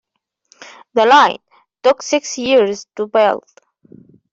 The 0.95 1.05
line 1.05 1.37
took 1.83 2.01
six 2.01 2.35
years 2.39 2.87
to 2.95 3.05
build. 3.05 3.43